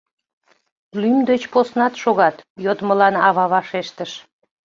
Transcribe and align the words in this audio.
«Лӱм 1.01 1.17
деч 1.29 1.41
поснат 1.53 1.93
шогат,— 2.01 2.35
йодмылан 2.63 3.15
ава 3.27 3.45
вашештыш. 3.53 4.11